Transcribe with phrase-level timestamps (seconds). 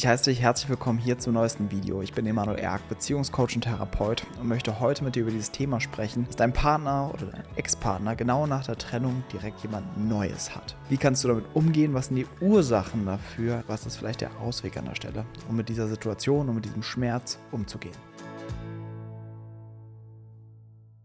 [0.00, 2.00] Ich heiße dich herzlich willkommen hier zum neuesten Video.
[2.00, 5.78] Ich bin Emanuel Erk, Beziehungscoach und Therapeut und möchte heute mit dir über dieses Thema
[5.78, 10.74] sprechen, dass dein Partner oder dein Ex-Partner genau nach der Trennung direkt jemand Neues hat.
[10.88, 11.92] Wie kannst du damit umgehen?
[11.92, 13.62] Was sind die Ursachen dafür?
[13.66, 16.82] Was ist vielleicht der Ausweg an der Stelle, um mit dieser Situation und mit diesem
[16.82, 17.96] Schmerz umzugehen?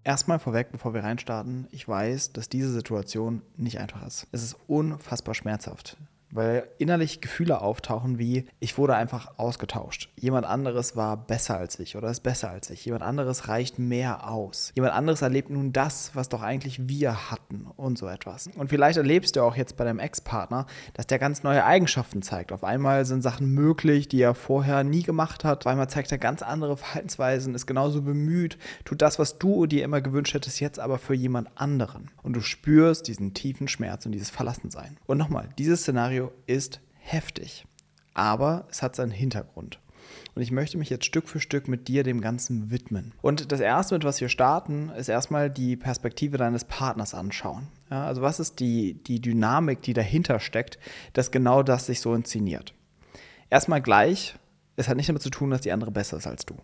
[0.05, 4.27] Erstmal vorweg, bevor wir reinstarten, ich weiß, dass diese Situation nicht einfach ist.
[4.32, 5.98] Es ist unfassbar schmerzhaft
[6.36, 10.09] weil innerlich Gefühle auftauchen wie, ich wurde einfach ausgetauscht.
[10.15, 12.85] Jemand anderes war besser als ich oder ist besser als ich.
[12.85, 14.71] Jemand anderes reicht mehr aus.
[14.75, 18.49] Jemand anderes erlebt nun das, was doch eigentlich wir hatten und so etwas.
[18.55, 22.52] Und vielleicht erlebst du auch jetzt bei deinem Ex-Partner, dass der ganz neue Eigenschaften zeigt.
[22.52, 25.66] Auf einmal sind Sachen möglich, die er vorher nie gemacht hat.
[25.66, 29.83] Auf einmal zeigt er ganz andere Verhaltensweisen, ist genauso bemüht, tut das, was du dir
[29.83, 32.11] immer gewünscht hättest, jetzt aber für jemand anderen.
[32.23, 34.97] Und du spürst diesen tiefen Schmerz und dieses Verlassensein.
[35.05, 37.65] Und nochmal, dieses Szenario ist heftig,
[38.13, 39.79] aber es hat seinen Hintergrund.
[40.35, 43.13] Und ich möchte mich jetzt Stück für Stück mit dir dem Ganzen widmen.
[43.22, 47.67] Und das Erste, mit was wir starten, ist erstmal die Perspektive deines Partners anschauen.
[47.89, 50.77] Ja, also was ist die, die Dynamik, die dahinter steckt,
[51.13, 52.73] dass genau das sich so inszeniert.
[53.50, 54.35] Erstmal gleich,
[54.75, 56.55] es hat nicht damit zu tun, dass die andere besser ist als du.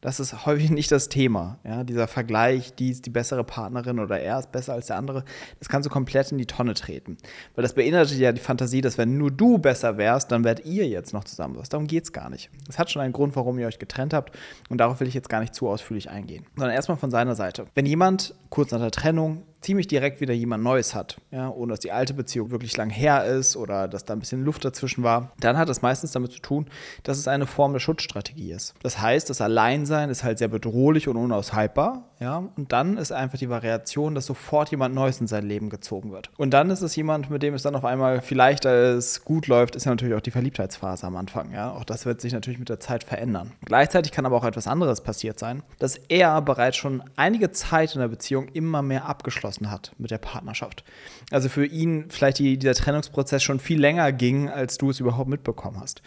[0.00, 1.58] Das ist häufig nicht das Thema.
[1.64, 5.24] Ja, dieser Vergleich, die ist die bessere Partnerin oder er ist besser als der andere,
[5.58, 7.16] das kannst du komplett in die Tonne treten.
[7.54, 10.86] Weil das beinhaltet ja die Fantasie, dass wenn nur du besser wärst, dann wärt ihr
[10.86, 11.60] jetzt noch zusammen.
[11.68, 12.50] Darum geht es gar nicht.
[12.68, 14.36] Es hat schon einen Grund, warum ihr euch getrennt habt
[14.68, 16.46] und darauf will ich jetzt gar nicht zu ausführlich eingehen.
[16.56, 17.66] Sondern erstmal von seiner Seite.
[17.74, 21.80] Wenn jemand kurz nach der Trennung ziemlich direkt wieder jemand Neues hat, ja, ohne dass
[21.80, 25.32] die alte Beziehung wirklich lang her ist oder dass da ein bisschen Luft dazwischen war,
[25.40, 26.66] dann hat es meistens damit zu tun,
[27.02, 28.74] dass es eine Form der Schutzstrategie ist.
[28.84, 33.38] Das heißt, das Alleinsein ist halt sehr bedrohlich und unaushaltbar, ja, und dann ist einfach
[33.38, 36.30] die Variation, dass sofort jemand Neues in sein Leben gezogen wird.
[36.38, 39.76] Und dann ist es jemand, mit dem es dann auf einmal vielleicht als gut läuft,
[39.76, 41.72] ist ja natürlich auch die Verliebtheitsphase am Anfang, ja.
[41.72, 43.52] Auch das wird sich natürlich mit der Zeit verändern.
[43.64, 48.00] Gleichzeitig kann aber auch etwas anderes passiert sein, dass er bereits schon einige Zeit in
[48.00, 50.84] der Beziehung immer mehr abgeschlossen hat mit der Partnerschaft.
[51.30, 55.28] Also für ihn vielleicht die, dieser Trennungsprozess schon viel länger ging, als du es überhaupt
[55.28, 56.00] mitbekommen hast.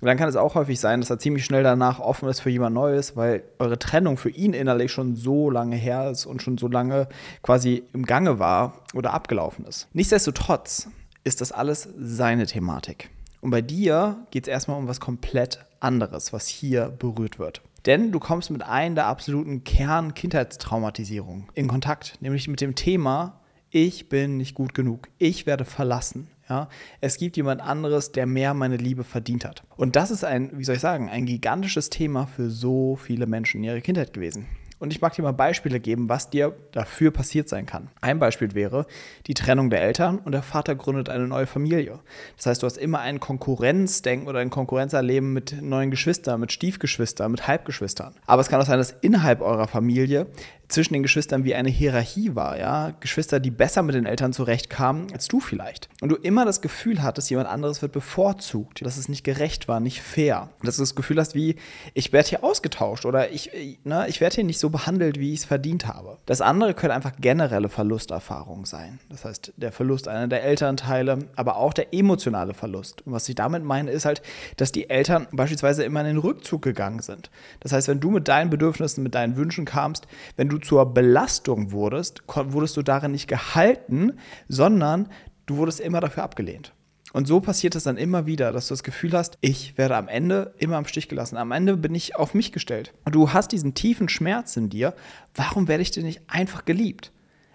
[0.00, 2.50] Und dann kann es auch häufig sein, dass er ziemlich schnell danach offen ist für
[2.50, 6.58] jemand Neues, weil eure Trennung für ihn innerlich schon so lange her ist und schon
[6.58, 7.08] so lange
[7.42, 9.88] quasi im Gange war oder abgelaufen ist.
[9.92, 10.88] Nichtsdestotrotz
[11.24, 13.10] ist das alles seine Thematik.
[13.40, 17.62] Und bei dir geht es erstmal um was komplett anderes, was hier berührt wird.
[17.86, 23.40] Denn du kommst mit einem der absoluten Kern-Kindheitstraumatisierung in Kontakt, nämlich mit dem Thema,
[23.70, 26.28] ich bin nicht gut genug, ich werde verlassen.
[26.48, 26.68] Ja,
[27.00, 29.62] es gibt jemand anderes, der mehr meine Liebe verdient hat.
[29.76, 33.58] Und das ist ein, wie soll ich sagen, ein gigantisches Thema für so viele Menschen
[33.58, 34.46] in ihrer Kindheit gewesen.
[34.78, 37.88] Und ich mag dir mal Beispiele geben, was dir dafür passiert sein kann.
[38.02, 38.86] Ein Beispiel wäre
[39.26, 42.00] die Trennung der Eltern und der Vater gründet eine neue Familie.
[42.36, 47.30] Das heißt, du hast immer ein Konkurrenzdenken oder ein Konkurrenzerleben mit neuen Geschwistern, mit Stiefgeschwistern,
[47.30, 48.14] mit Halbgeschwistern.
[48.26, 50.26] Aber es kann auch sein, dass innerhalb eurer Familie
[50.68, 52.92] zwischen den Geschwistern wie eine Hierarchie war, ja.
[53.00, 55.88] Geschwister, die besser mit den Eltern zurechtkamen als du vielleicht.
[56.00, 59.80] Und du immer das Gefühl hattest, jemand anderes wird bevorzugt, dass es nicht gerecht war,
[59.80, 60.50] nicht fair.
[60.62, 61.56] Dass du das Gefühl hast, wie,
[61.92, 63.50] ich werde hier ausgetauscht oder ich,
[63.84, 66.18] ne, ich werde hier nicht so behandelt, wie ich es verdient habe.
[66.26, 68.98] Das andere können einfach generelle Verlusterfahrungen sein.
[69.10, 73.02] Das heißt, der Verlust einer der Elternteile, aber auch der emotionale Verlust.
[73.06, 74.22] Und was ich damit meine, ist halt,
[74.56, 77.30] dass die Eltern beispielsweise immer in den Rückzug gegangen sind.
[77.60, 80.86] Das heißt, wenn du mit deinen Bedürfnissen, mit deinen Wünschen kamst, wenn du du zur
[80.92, 84.12] Belastung wurdest, wurdest du darin nicht gehalten,
[84.48, 85.08] sondern
[85.46, 86.72] du wurdest immer dafür abgelehnt.
[87.12, 90.08] Und so passiert es dann immer wieder, dass du das Gefühl hast, ich werde am
[90.08, 91.36] Ende immer am Stich gelassen.
[91.36, 92.92] Am Ende bin ich auf mich gestellt.
[93.04, 94.94] Und du hast diesen tiefen Schmerz in dir.
[95.32, 97.12] Warum werde ich denn nicht einfach geliebt?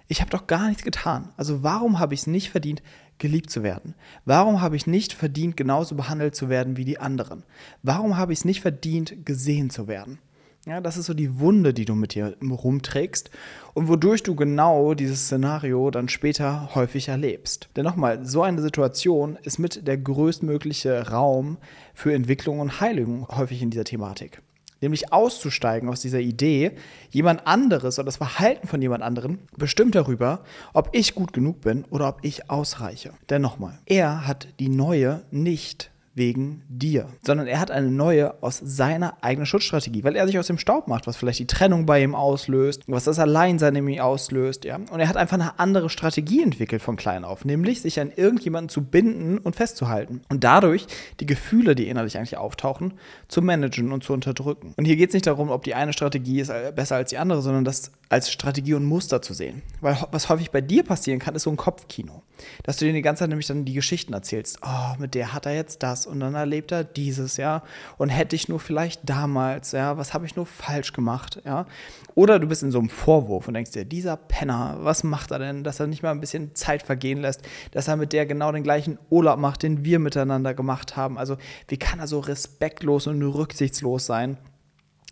[0.08, 1.34] Ich habe doch gar nichts getan.
[1.36, 2.82] Also warum habe ich es nicht verdient,
[3.18, 3.96] geliebt zu werden?
[4.24, 7.44] Warum habe ich nicht verdient, genauso behandelt zu werden wie die anderen?
[7.84, 10.20] Warum habe ich es nicht verdient, gesehen zu werden?
[10.66, 13.32] Ja, das ist so die Wunde, die du mit dir rumträgst
[13.74, 17.70] und wodurch du genau dieses Szenario dann später häufig erlebst.
[17.76, 21.58] Denn nochmal, so eine Situation ist mit der größtmögliche Raum
[21.94, 24.42] für Entwicklung und Heilung häufig in dieser Thematik.
[24.82, 26.72] Nämlich auszusteigen aus dieser Idee,
[27.10, 31.86] jemand anderes oder das Verhalten von jemand anderem bestimmt darüber, ob ich gut genug bin
[31.90, 33.14] oder ob ich ausreiche.
[33.30, 38.60] Denn nochmal, er hat die neue nicht wegen dir, sondern er hat eine neue aus
[38.64, 42.02] seiner eigenen Schutzstrategie, weil er sich aus dem Staub macht, was vielleicht die Trennung bei
[42.04, 44.76] ihm auslöst, was das Alleinsein in ihm auslöst, ja.
[44.76, 48.70] Und er hat einfach eine andere Strategie entwickelt von klein auf, nämlich sich an irgendjemanden
[48.70, 50.88] zu binden und festzuhalten und dadurch
[51.20, 52.94] die Gefühle, die innerlich eigentlich auftauchen,
[53.28, 54.74] zu managen und zu unterdrücken.
[54.78, 57.18] Und hier geht es nicht darum, ob die eine Strategie ist äh, besser als die
[57.18, 59.62] andere, sondern das als Strategie und Muster zu sehen.
[59.82, 62.24] Weil was häufig bei dir passieren kann, ist so ein Kopfkino.
[62.64, 64.60] Dass du dir die ganze Zeit nämlich dann die Geschichten erzählst.
[64.64, 67.62] Oh, mit der hat er jetzt das und dann erlebt er dieses, ja.
[67.98, 71.68] Und hätte ich nur vielleicht damals, ja, was habe ich nur falsch gemacht, ja.
[72.16, 75.40] Oder du bist in so einem Vorwurf und denkst dir, dieser Penner, was macht er
[75.40, 77.42] denn, dass er nicht mal ein bisschen Zeit vergehen lässt,
[77.72, 81.20] dass er mit der genau den gleichen Urlaub macht, den wir miteinander gemacht haben.
[81.20, 84.38] Also, wie kann er so respektlos und rücksichtslos sein?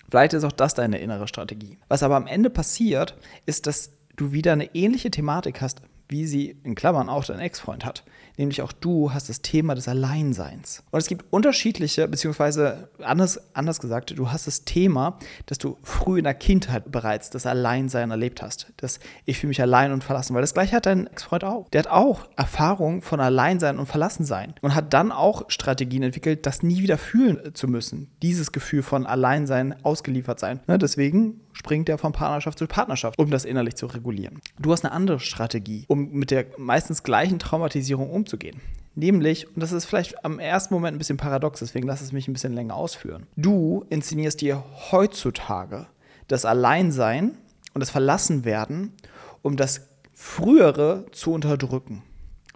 [0.10, 1.78] Vielleicht ist auch das deine innere Strategie.
[1.88, 6.58] Was aber am Ende passiert, ist, dass du wieder eine ähnliche Thematik hast, wie sie
[6.64, 8.04] in Klammern auch dein Ex-Freund hat
[8.38, 10.84] nämlich auch du hast das Thema des Alleinseins.
[10.92, 15.18] Und es gibt unterschiedliche, beziehungsweise anders, anders gesagt, du hast das Thema,
[15.48, 18.72] dass du früh in der Kindheit bereits das Alleinsein erlebt hast.
[18.78, 21.70] Das ich fühle mich allein und verlassen, weil das gleiche hat dein Ex-Freund auch.
[21.70, 26.64] Der hat auch Erfahrung von Alleinsein und Verlassensein und hat dann auch Strategien entwickelt, das
[26.64, 28.12] nie wieder fühlen zu müssen.
[28.22, 30.60] Dieses Gefühl von Alleinsein, ausgeliefert sein.
[30.68, 34.40] Ne, deswegen springt er von Partnerschaft zu Partnerschaft, um das innerlich zu regulieren.
[34.60, 38.62] Du hast eine andere Strategie, um mit der meistens gleichen Traumatisierung umzugehen.
[38.94, 42.28] Nämlich, und das ist vielleicht am ersten Moment ein bisschen paradox, deswegen lass es mich
[42.28, 43.28] ein bisschen länger ausführen.
[43.36, 45.88] Du inszenierst dir heutzutage
[46.28, 47.38] das Alleinsein
[47.74, 48.94] und das Verlassenwerden,
[49.42, 52.04] um das Frühere zu unterdrücken.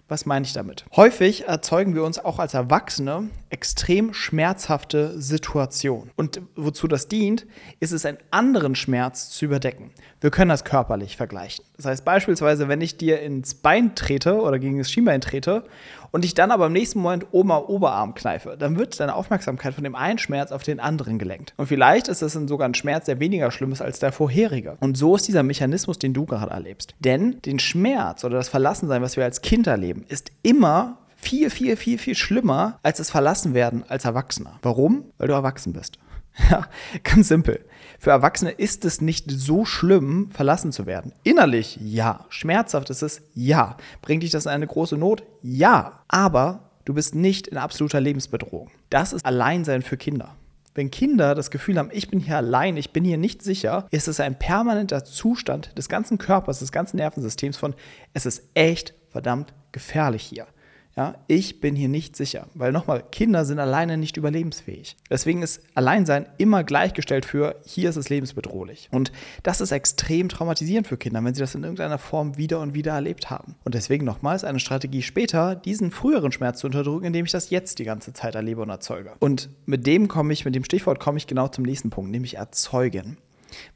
[0.08, 0.84] Was meine ich damit?
[0.94, 6.10] Häufig erzeugen wir uns auch als Erwachsene extrem schmerzhafte Situationen.
[6.16, 7.46] Und wozu das dient,
[7.80, 9.90] ist es, einen anderen Schmerz zu überdecken.
[10.20, 11.64] Wir können das körperlich vergleichen.
[11.76, 15.64] Das heißt beispielsweise, wenn ich dir ins Bein trete oder gegen das Schienbein trete
[16.12, 19.82] und ich dann aber im nächsten Moment am Oberarm kneife, dann wird deine Aufmerksamkeit von
[19.82, 21.54] dem einen Schmerz auf den anderen gelenkt.
[21.56, 24.76] Und vielleicht ist es dann sogar ein Schmerz, der weniger schlimm ist als der vorherige.
[24.80, 26.94] Und so ist dieser Mechanismus, den du gerade erlebst.
[27.00, 31.76] Denn den Schmerz oder das Verlassensein, was wir als Kind erleben, ist immer viel, viel,
[31.76, 34.58] viel, viel schlimmer als das Verlassenwerden als Erwachsener.
[34.62, 35.04] Warum?
[35.18, 35.98] Weil du erwachsen bist.
[36.50, 36.66] Ja,
[37.02, 37.60] ganz simpel.
[38.02, 41.12] Für Erwachsene ist es nicht so schlimm, verlassen zu werden.
[41.22, 42.26] Innerlich ja.
[42.30, 43.76] Schmerzhaft ist es ja.
[44.00, 45.22] Bringt dich das in eine große Not?
[45.40, 46.00] Ja.
[46.08, 48.72] Aber du bist nicht in absoluter Lebensbedrohung.
[48.90, 50.34] Das ist Alleinsein für Kinder.
[50.74, 54.08] Wenn Kinder das Gefühl haben, ich bin hier allein, ich bin hier nicht sicher, ist
[54.08, 57.72] es ein permanenter Zustand des ganzen Körpers, des ganzen Nervensystems von,
[58.14, 60.48] es ist echt verdammt gefährlich hier.
[60.94, 64.96] Ja, ich bin hier nicht sicher, weil nochmal, Kinder sind alleine nicht überlebensfähig.
[65.08, 68.88] Deswegen ist Alleinsein immer gleichgestellt für, hier ist es lebensbedrohlich.
[68.92, 69.10] Und
[69.42, 72.92] das ist extrem traumatisierend für Kinder, wenn sie das in irgendeiner Form wieder und wieder
[72.92, 73.54] erlebt haben.
[73.64, 77.78] Und deswegen nochmals eine Strategie später, diesen früheren Schmerz zu unterdrücken, indem ich das jetzt
[77.78, 79.12] die ganze Zeit erlebe und erzeuge.
[79.18, 82.36] Und mit dem komme ich, mit dem Stichwort komme ich genau zum nächsten Punkt, nämlich
[82.36, 83.16] erzeugen.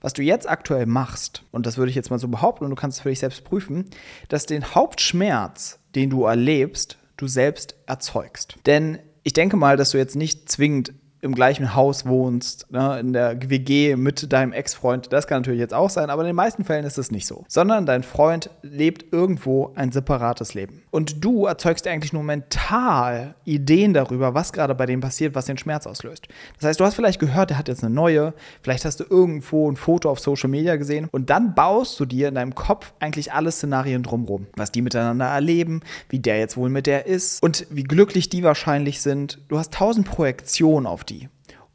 [0.03, 2.77] Was du jetzt aktuell machst, und das würde ich jetzt mal so behaupten, und du
[2.77, 3.87] kannst es für dich selbst prüfen,
[4.29, 8.57] dass den Hauptschmerz, den du erlebst, du selbst erzeugst.
[8.67, 10.93] Denn ich denke mal, dass du jetzt nicht zwingend
[11.27, 15.13] im gleichen Haus wohnst, ne, in der WG mit deinem Ex-Freund.
[15.13, 17.45] Das kann natürlich jetzt auch sein, aber in den meisten Fällen ist es nicht so.
[17.49, 20.83] Sondern dein Freund lebt irgendwo ein separates Leben.
[20.91, 25.59] Und du erzeugst eigentlich nur mental Ideen darüber, was gerade bei dem passiert, was den
[25.59, 26.29] Schmerz auslöst.
[26.59, 28.33] Das heißt, du hast vielleicht gehört, er hat jetzt eine neue,
[28.63, 32.29] vielleicht hast du irgendwo ein Foto auf Social Media gesehen und dann baust du dir
[32.29, 36.71] in deinem Kopf eigentlich alle Szenarien drumherum, was die miteinander erleben, wie der jetzt wohl
[36.71, 39.39] mit der ist und wie glücklich die wahrscheinlich sind.
[39.49, 41.16] Du hast tausend Projektionen auf die.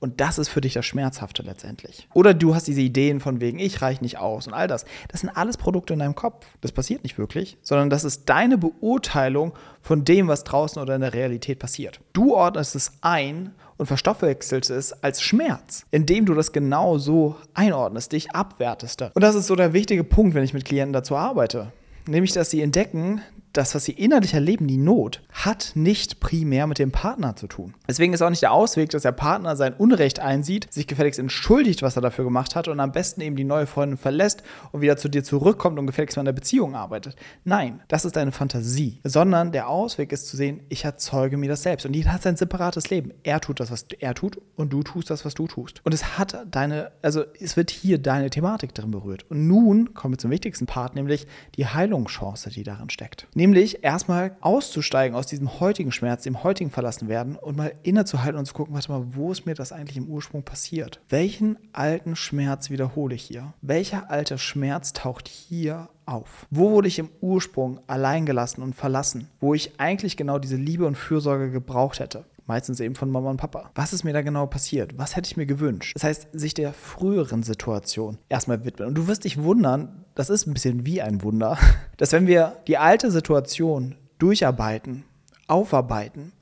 [0.01, 2.07] Und das ist für dich das Schmerzhafte letztendlich.
[2.15, 4.83] Oder du hast diese Ideen von wegen, ich reiche nicht aus und all das.
[5.09, 6.47] Das sind alles Produkte in deinem Kopf.
[6.59, 11.01] Das passiert nicht wirklich, sondern das ist deine Beurteilung von dem, was draußen oder in
[11.01, 12.01] der Realität passiert.
[12.13, 18.11] Du ordnest es ein und verstoffwechselst es als Schmerz, indem du das genau so einordnest,
[18.11, 19.03] dich abwertest.
[19.13, 21.71] Und das ist so der wichtige Punkt, wenn ich mit Klienten dazu arbeite.
[22.07, 23.21] Nämlich, dass sie entdecken,
[23.53, 27.73] das, was sie innerlich erleben, die Not, hat nicht primär mit dem Partner zu tun.
[27.87, 31.81] Deswegen ist auch nicht der Ausweg, dass der Partner sein Unrecht einsieht, sich gefälligst entschuldigt,
[31.81, 34.97] was er dafür gemacht hat und am besten eben die neue Freundin verlässt und wieder
[34.97, 37.15] zu dir zurückkommt und gefälligst mal in der Beziehung arbeitet.
[37.43, 38.99] Nein, das ist eine Fantasie.
[39.03, 41.85] Sondern der Ausweg ist zu sehen, ich erzeuge mir das selbst.
[41.85, 43.11] Und jeder hat sein separates Leben.
[43.23, 45.81] Er tut das, was er tut und du tust das, was du tust.
[45.83, 49.29] Und es hat deine, also es wird hier deine Thematik drin berührt.
[49.29, 53.27] Und nun kommen wir zum wichtigsten Part, nämlich die Heilungschance, die darin steckt.
[53.41, 58.53] Nämlich erstmal auszusteigen aus diesem heutigen Schmerz, dem heutigen Verlassenwerden und mal innezuhalten und zu
[58.53, 61.01] gucken, warte mal, wo ist mir das eigentlich im Ursprung passiert?
[61.09, 63.55] Welchen alten Schmerz wiederhole ich hier?
[63.63, 66.45] Welcher alte Schmerz taucht hier auf?
[66.51, 69.27] Wo wurde ich im Ursprung alleingelassen und verlassen?
[69.39, 72.25] Wo ich eigentlich genau diese Liebe und Fürsorge gebraucht hätte?
[72.51, 73.71] Meistens eben von Mama und Papa.
[73.75, 74.97] Was ist mir da genau passiert?
[74.97, 75.95] Was hätte ich mir gewünscht?
[75.95, 78.89] Das heißt, sich der früheren Situation erstmal widmen.
[78.89, 81.57] Und du wirst dich wundern, das ist ein bisschen wie ein Wunder,
[81.97, 85.05] dass wenn wir die alte Situation durcharbeiten,
[85.47, 86.33] aufarbeiten,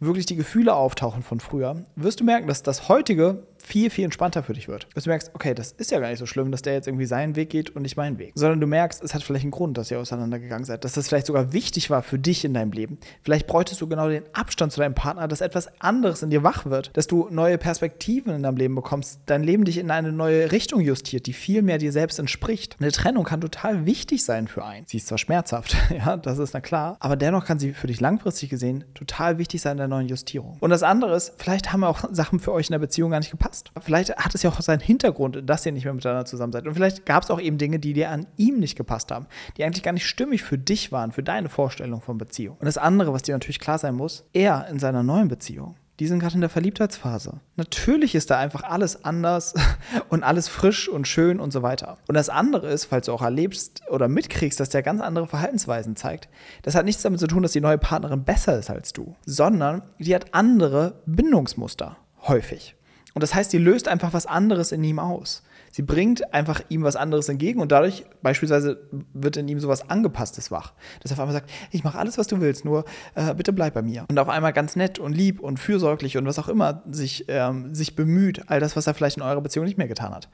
[0.00, 4.42] wirklich die Gefühle auftauchen von früher, wirst du merken, dass das heutige viel, viel entspannter
[4.42, 4.86] für dich wird.
[4.94, 7.06] Dass du merkst, okay, das ist ja gar nicht so schlimm, dass der jetzt irgendwie
[7.06, 8.32] seinen Weg geht und nicht meinen Weg.
[8.34, 10.84] Sondern du merkst, es hat vielleicht einen Grund, dass ihr auseinandergegangen seid.
[10.84, 12.98] Dass das vielleicht sogar wichtig war für dich in deinem Leben.
[13.22, 16.66] Vielleicht bräuchtest du genau den Abstand zu deinem Partner, dass etwas anderes in dir wach
[16.66, 16.90] wird.
[16.94, 19.20] Dass du neue Perspektiven in deinem Leben bekommst.
[19.26, 22.76] Dein Leben dich in eine neue Richtung justiert, die viel mehr dir selbst entspricht.
[22.80, 24.86] Eine Trennung kann total wichtig sein für einen.
[24.86, 26.96] Sie ist zwar schmerzhaft, ja, das ist na klar.
[27.00, 30.56] Aber dennoch kann sie für dich langfristig gesehen total wichtig sein in der neuen Justierung.
[30.60, 33.30] Und das andere ist, vielleicht haben auch Sachen für euch in der Beziehung gar nicht
[33.30, 33.57] gepasst.
[33.80, 36.66] Vielleicht hat es ja auch seinen Hintergrund, dass ihr nicht mehr miteinander zusammen seid.
[36.66, 39.64] Und vielleicht gab es auch eben Dinge, die dir an ihm nicht gepasst haben, die
[39.64, 42.56] eigentlich gar nicht stimmig für dich waren, für deine Vorstellung von Beziehung.
[42.58, 46.06] Und das andere, was dir natürlich klar sein muss, er in seiner neuen Beziehung die
[46.06, 47.40] sind gerade in der Verliebtheitsphase.
[47.56, 49.54] Natürlich ist da einfach alles anders
[50.08, 51.98] und alles frisch und schön und so weiter.
[52.06, 55.96] Und das andere ist, falls du auch erlebst oder mitkriegst, dass der ganz andere Verhaltensweisen
[55.96, 56.28] zeigt,
[56.62, 59.82] das hat nichts damit zu tun, dass die neue Partnerin besser ist als du, sondern
[59.98, 61.96] die hat andere Bindungsmuster
[62.26, 62.76] häufig.
[63.14, 65.42] Und das heißt, die löst einfach was anderes in ihm aus.
[65.70, 68.80] Sie bringt einfach ihm was anderes entgegen und dadurch beispielsweise
[69.12, 70.72] wird in ihm sowas Angepasstes wach.
[71.00, 72.84] Dass er auf einmal sagt, ich mache alles, was du willst, nur
[73.14, 74.06] äh, bitte bleib bei mir.
[74.08, 77.74] Und auf einmal ganz nett und lieb und fürsorglich und was auch immer sich, ähm,
[77.74, 80.28] sich bemüht, all das, was er vielleicht in eurer Beziehung nicht mehr getan hat.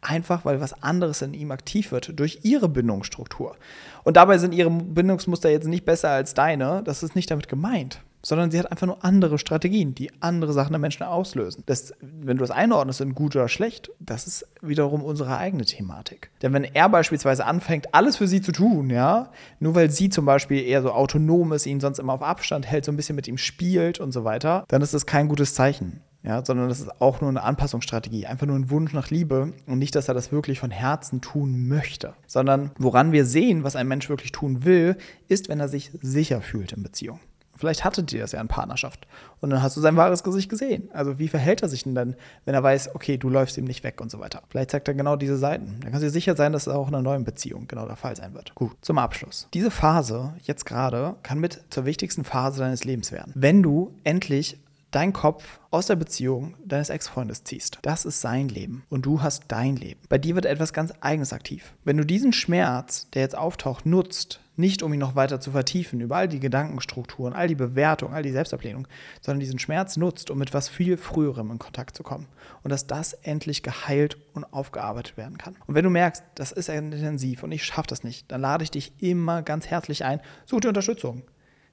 [0.00, 3.56] Einfach weil was anderes in ihm aktiv wird durch ihre Bindungsstruktur.
[4.02, 8.00] Und dabei sind ihre Bindungsmuster jetzt nicht besser als deine, das ist nicht damit gemeint
[8.22, 11.62] sondern sie hat einfach nur andere Strategien, die andere Sachen der Menschen auslösen.
[11.66, 16.30] Das, wenn du das einordnest in gut oder schlecht, das ist wiederum unsere eigene Thematik.
[16.42, 20.24] Denn wenn er beispielsweise anfängt, alles für sie zu tun, ja, nur weil sie zum
[20.24, 23.28] Beispiel eher so autonom ist, ihn sonst immer auf Abstand hält, so ein bisschen mit
[23.28, 26.02] ihm spielt und so weiter, dann ist das kein gutes Zeichen.
[26.22, 29.78] Ja, sondern das ist auch nur eine Anpassungsstrategie, einfach nur ein Wunsch nach Liebe und
[29.78, 33.88] nicht, dass er das wirklich von Herzen tun möchte, sondern woran wir sehen, was ein
[33.88, 34.98] Mensch wirklich tun will,
[35.28, 37.20] ist, wenn er sich sicher fühlt in Beziehung.
[37.60, 39.06] Vielleicht hattet ihr das ja in Partnerschaft.
[39.40, 40.88] Und dann hast du sein wahres Gesicht gesehen.
[40.92, 43.84] Also wie verhält er sich denn dann, wenn er weiß, okay, du läufst ihm nicht
[43.84, 44.42] weg und so weiter.
[44.48, 45.76] Vielleicht zeigt er genau diese Seiten.
[45.80, 47.96] Dann kannst du dir sicher sein, dass es auch in einer neuen Beziehung genau der
[47.96, 48.54] Fall sein wird.
[48.54, 49.46] Gut, zum Abschluss.
[49.52, 53.32] Diese Phase, jetzt gerade, kann mit zur wichtigsten Phase deines Lebens werden.
[53.36, 54.58] Wenn du endlich
[54.90, 57.78] deinen Kopf aus der Beziehung deines Ex-Freundes ziehst.
[57.82, 60.00] Das ist sein Leben und du hast dein Leben.
[60.08, 61.74] Bei dir wird etwas ganz Eigenes aktiv.
[61.84, 66.00] Wenn du diesen Schmerz, der jetzt auftaucht, nutzt, nicht um ihn noch weiter zu vertiefen,
[66.00, 68.86] über all die Gedankenstrukturen, all die Bewertung, all die Selbstablehnung,
[69.20, 72.28] sondern diesen Schmerz nutzt, um mit was viel Früherem in Kontakt zu kommen.
[72.62, 75.56] Und dass das endlich geheilt und aufgearbeitet werden kann.
[75.66, 78.70] Und wenn du merkst, das ist intensiv und ich schaffe das nicht, dann lade ich
[78.70, 81.22] dich immer ganz herzlich ein, such dir Unterstützung.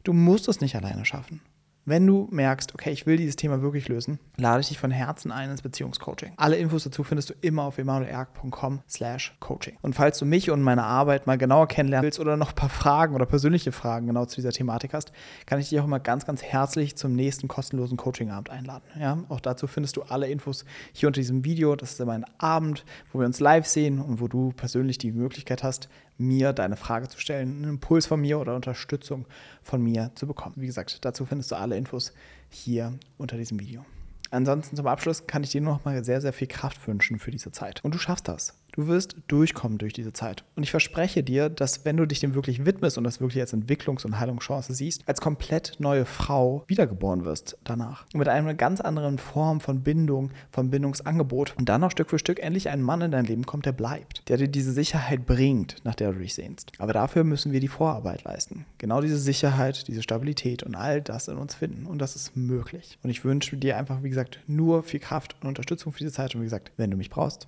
[0.04, 1.42] Du musst es nicht alleine schaffen.
[1.90, 5.32] Wenn du merkst, okay, ich will dieses Thema wirklich lösen, lade ich dich von Herzen
[5.32, 6.34] ein ins Beziehungscoaching.
[6.36, 9.78] Alle Infos dazu findest du immer auf emanuelerg.com slash coaching.
[9.82, 12.68] Und falls du mich und meine Arbeit mal genauer kennenlernen willst oder noch ein paar
[12.68, 15.14] Fragen oder persönliche Fragen genau zu dieser Thematik hast,
[15.46, 18.84] kann ich dich auch immer ganz, ganz herzlich zum nächsten kostenlosen Coachingabend einladen.
[19.00, 21.78] Ja, auch dazu findest du alle Infos hier unter diesem Video.
[21.78, 25.14] Das ist immer ein Abend, wo wir uns live sehen und wo du persönlich die
[25.14, 25.88] Möglichkeit hast,
[26.18, 29.26] mir deine Frage zu stellen, einen Impuls von mir oder Unterstützung
[29.64, 30.56] von mir zu bekommen.
[30.58, 32.14] Wie gesagt, dazu findest du alle Infos
[32.50, 33.86] hier unter diesem Video.
[34.30, 37.32] Ansonsten zum Abschluss kann ich dir nur noch mal sehr, sehr viel Kraft wünschen für
[37.32, 37.84] diese Zeit.
[37.84, 38.56] Und du schaffst das.
[38.78, 40.44] Du wirst durchkommen durch diese Zeit.
[40.56, 43.52] Und ich verspreche dir, dass wenn du dich dem wirklich widmest und das wirklich als
[43.52, 48.06] Entwicklungs- und Heilungschance siehst, als komplett neue Frau wiedergeboren wirst danach.
[48.14, 51.56] Und mit einer ganz anderen Form von Bindung, von Bindungsangebot.
[51.58, 54.22] Und dann noch Stück für Stück endlich ein Mann in dein Leben kommt, der bleibt.
[54.30, 56.74] Der dir diese Sicherheit bringt, nach der du dich sehnst.
[56.78, 58.68] Aber dafür müssen wir die Vorarbeit leisten.
[58.78, 61.88] Genau diese Sicherheit, diese Stabilität und all das in uns finden.
[61.88, 63.00] Und das ist möglich.
[63.02, 66.36] Und ich wünsche dir einfach, wie gesagt, nur viel Kraft und Unterstützung für diese Zeit.
[66.36, 67.48] Und wie gesagt, wenn du mich brauchst,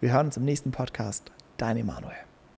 [0.00, 1.32] wir hören uns im nächsten Podcast.
[1.56, 2.25] Dein Emanuel.